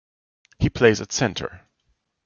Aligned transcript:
He 0.57 0.67
plays 0.71 0.99
at 0.99 1.11
centre. 1.11 1.61